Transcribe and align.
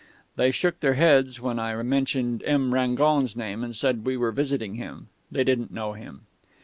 They 0.35 0.49
shook 0.49 0.79
their 0.79 0.95
heads 0.95 1.39
when 1.39 1.59
I 1.59 1.79
mentioned 1.83 2.41
M. 2.47 2.73
Rangon's 2.73 3.35
name 3.35 3.63
and 3.63 3.75
said 3.75 4.03
we 4.03 4.17
were 4.17 4.31
visiting 4.31 4.73
him. 4.73 5.09
They 5.31 5.43
didn't 5.43 5.71
know 5.71 5.93
him.... 5.93 6.21